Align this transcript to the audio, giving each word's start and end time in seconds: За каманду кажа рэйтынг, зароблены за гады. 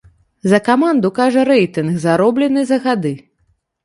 За 0.51 0.59
каманду 0.67 1.11
кажа 1.19 1.43
рэйтынг, 1.49 1.93
зароблены 2.05 2.63
за 2.71 2.77
гады. 2.87 3.13